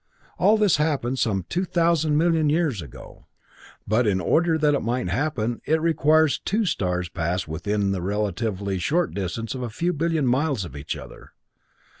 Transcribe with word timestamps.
"All 0.39 0.57
this 0.57 0.77
happened 0.77 1.19
some 1.19 1.45
2,000 1.47 2.17
million 2.17 2.49
years 2.49 2.81
ago. 2.81 3.27
"But 3.87 4.07
in 4.07 4.19
order 4.19 4.57
that 4.57 4.73
it 4.73 4.79
might 4.81 5.09
happen, 5.09 5.61
it 5.65 5.79
requires 5.79 6.39
that 6.39 6.45
two 6.45 6.65
stars 6.65 7.07
pass 7.07 7.47
within 7.47 7.91
the 7.91 8.01
relatively 8.01 8.79
short 8.79 9.13
distance 9.13 9.53
of 9.53 9.61
a 9.61 9.69
few 9.69 9.93
billion 9.93 10.25
miles 10.25 10.65
of 10.65 10.75
each 10.75 10.97
other. 10.97 11.33